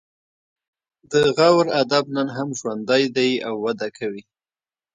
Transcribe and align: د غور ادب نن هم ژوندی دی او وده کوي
د 1.11 1.13
غور 1.35 1.65
ادب 1.81 2.03
نن 2.15 2.27
هم 2.37 2.49
ژوندی 2.59 3.03
دی 3.15 3.31
او 3.47 3.53
وده 3.65 3.87
کوي 3.97 4.23